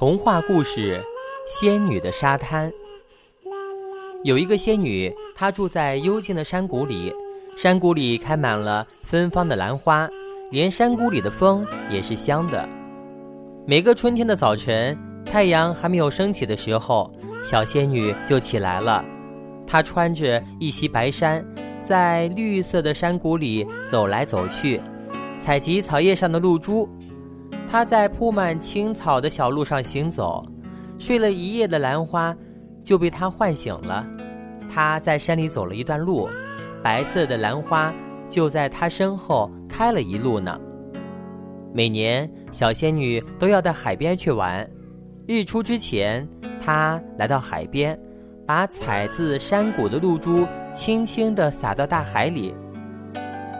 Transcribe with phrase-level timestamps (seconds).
[0.00, 0.98] 童话故事
[1.46, 2.70] 《仙女的沙滩》。
[4.24, 7.12] 有一个仙女，她住在幽静的山谷里，
[7.54, 10.08] 山谷里开满了芬芳的兰花，
[10.50, 12.66] 连山谷里的风也是香的。
[13.66, 17.12] 每个春天的早晨，太阳还没有升起的时候，
[17.44, 19.04] 小仙女就起来了。
[19.66, 21.44] 她穿着一袭白衫，
[21.82, 24.80] 在绿色的山谷里走来走去，
[25.42, 26.88] 采集草叶上的露珠。
[27.70, 30.44] 他在铺满青草的小路上行走，
[30.98, 32.36] 睡了一夜的兰花
[32.82, 34.04] 就被他唤醒了。
[34.68, 36.28] 他在山里走了一段路，
[36.82, 37.92] 白色的兰花
[38.28, 40.60] 就在他身后开了一路呢。
[41.72, 44.68] 每年，小仙女都要到海边去玩。
[45.28, 46.28] 日出之前，
[46.60, 47.96] 她来到海边，
[48.44, 52.52] 把采自山谷的露珠轻轻地洒到大海里。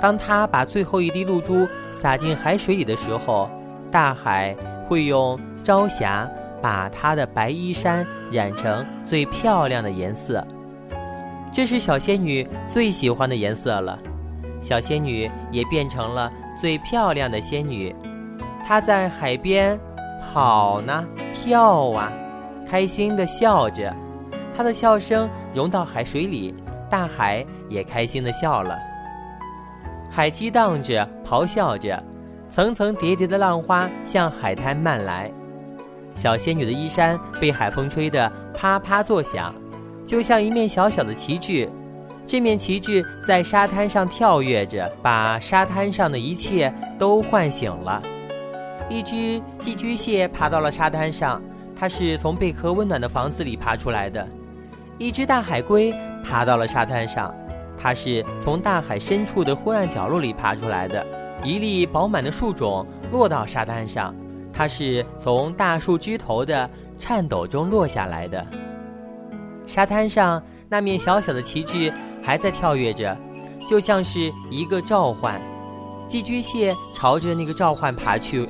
[0.00, 3.48] 当她把最后一滴露珠洒进海水里的时候，
[3.92, 4.56] 大海
[4.88, 6.26] 会用朝霞
[6.62, 10.42] 把她的白衣衫染成最漂亮的颜色，
[11.52, 13.98] 这是小仙女最喜欢的颜色了。
[14.62, 17.94] 小仙女也变成了最漂亮的仙女，
[18.66, 19.78] 她在海边
[20.20, 22.10] 跑呢，跳啊，
[22.66, 23.94] 开心的笑着，
[24.56, 26.54] 她的笑声融到海水里，
[26.88, 28.78] 大海也开心的笑了，
[30.10, 32.02] 海激荡着，咆哮着。
[32.52, 35.32] 层层叠叠的浪花向海滩漫来，
[36.14, 39.54] 小仙女的衣衫被海风吹得啪啪作响，
[40.06, 41.66] 就像一面小小的旗帜。
[42.26, 48.02] 这面旗帜在沙滩上跳跃着，把沙滩上的一切都唤醒了。
[48.90, 51.42] 一只寄居蟹爬到了沙滩上，
[51.74, 54.28] 它是从贝壳温暖的房子里爬出来的。
[54.98, 55.90] 一只大海龟
[56.22, 57.34] 爬到了沙滩上，
[57.78, 61.21] 它是从大海深处的昏暗角落里爬出来的。
[61.44, 64.14] 一粒饱满的树种落到沙滩上，
[64.52, 66.68] 它是从大树枝头的
[66.98, 68.46] 颤抖中落下来的。
[69.66, 73.16] 沙滩上那面小小的旗帜还在跳跃着，
[73.68, 75.40] 就像是一个召唤。
[76.08, 78.48] 寄居蟹朝着那个召唤爬去，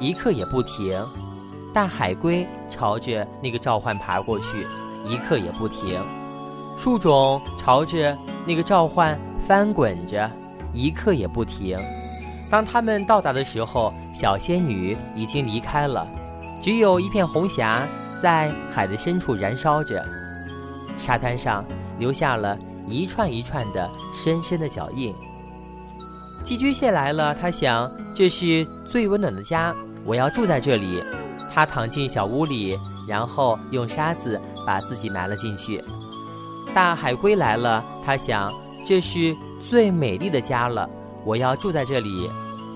[0.00, 1.00] 一刻也不停。
[1.72, 4.66] 大海龟朝着那个召唤爬过去，
[5.08, 6.02] 一刻也不停。
[6.76, 10.28] 树种朝着那个召唤翻滚着，
[10.74, 11.78] 一刻也不停。
[12.50, 16.06] 当他们到达的时候，小仙女已经离开了，
[16.60, 17.86] 只有一片红霞
[18.20, 20.04] 在海的深处燃烧着，
[20.96, 21.64] 沙滩上
[21.98, 25.14] 留下了一串一串的深深的脚印。
[26.42, 29.72] 寄居蟹来了，他想这是最温暖的家，
[30.04, 31.02] 我要住在这里。
[31.52, 32.78] 他躺进小屋里，
[33.08, 35.82] 然后用沙子把自己埋了进去。
[36.74, 38.50] 大海龟来了，他想
[38.86, 40.88] 这是最美丽的家了。
[41.24, 42.30] 我要住在这里，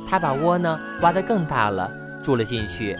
[0.09, 1.91] 他把窝呢挖得更大了，
[2.25, 2.97] 住了进去。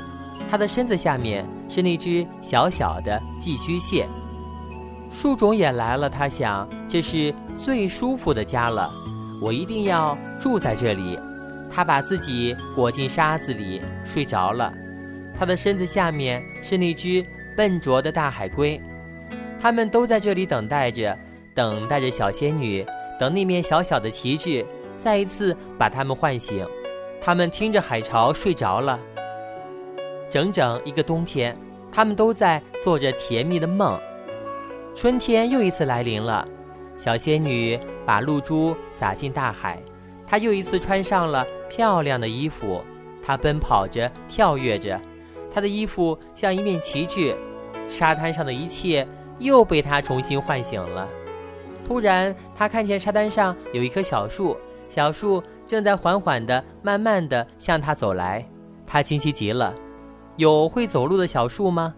[0.51, 4.07] 他的身子下面是那只小小的寄居蟹。
[5.13, 8.91] 树种也来了，他想这是最舒服的家了，
[9.41, 11.19] 我一定要住在这里。
[11.73, 14.73] 他把自己裹进沙子里睡着了。
[15.37, 17.25] 他的身子下面是那只
[17.57, 18.81] 笨拙的大海龟。
[19.61, 21.17] 他们都在这里等待着，
[21.55, 22.85] 等待着小仙女，
[23.19, 24.65] 等那面小小的旗帜。
[24.99, 26.67] 再一次把他们唤醒，
[27.23, 28.99] 他们听着海潮睡着了。
[30.31, 31.57] 整整一个冬天，
[31.93, 33.99] 他们都在做着甜蜜的梦。
[34.95, 36.47] 春天又一次来临了，
[36.97, 39.81] 小仙女把露珠洒进大海，
[40.27, 42.83] 她又一次穿上了漂亮的衣服。
[43.23, 45.01] 她奔跑着，跳跃着，
[45.53, 47.35] 她的衣服像一面旗帜。
[47.89, 49.07] 沙滩上的一切
[49.39, 51.09] 又被她重新唤醒了。
[51.87, 54.57] 突然，她看见沙滩上有一棵小树。
[54.89, 58.47] 小树正在缓缓地、慢慢地向他走来，
[58.87, 59.75] 他惊奇极了。
[60.37, 61.95] 有会走路的小树吗？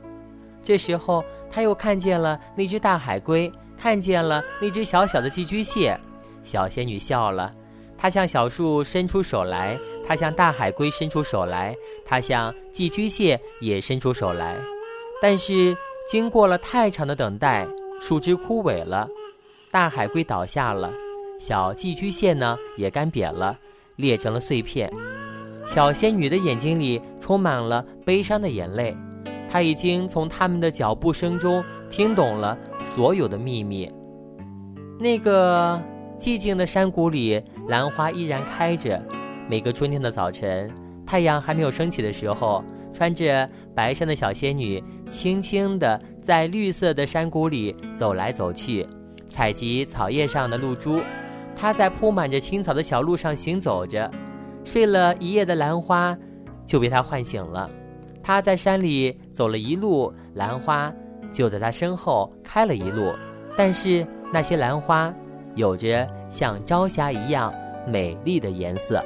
[0.63, 5.99] 这时候，他又看见了那只大海龟，看见了那只小小的寄居蟹。
[6.43, 7.53] 小仙女笑了，
[7.99, 9.77] 她向小树伸出手来，
[10.07, 11.75] 她向大海龟伸出手来，
[12.05, 14.57] 她向寄居蟹也伸出手来。
[15.21, 15.77] 但是，
[16.09, 17.67] 经过了太长的等待，
[18.01, 19.09] 树枝枯萎了，
[19.71, 20.93] 大海龟倒下了。
[21.39, 23.57] 小寄居蟹呢，也干瘪了，
[23.97, 24.91] 裂成了碎片。
[25.67, 28.97] 小仙女的眼睛里充满了悲伤的眼泪，
[29.49, 32.57] 她已经从他们的脚步声中听懂了
[32.95, 33.91] 所有的秘密。
[34.99, 35.81] 那个
[36.19, 39.03] 寂静的山谷里，兰花依然开着。
[39.49, 40.73] 每个春天的早晨，
[41.05, 48.87] 太阳还没有升起的时候，穿着白衫的小仙女轻轻地在绿色的山谷里走来走去，
[49.29, 51.01] 采集草叶上的露珠。
[51.57, 54.09] 他在铺满着青草的小路上行走着，
[54.63, 56.17] 睡了一夜的兰花
[56.67, 57.69] 就被他唤醒了。
[58.23, 60.93] 他在山里走了一路，兰花
[61.33, 63.13] 就在他身后开了一路。
[63.57, 65.13] 但是那些兰花
[65.55, 67.55] 有着像朝霞一样
[67.87, 69.03] 美丽的颜色。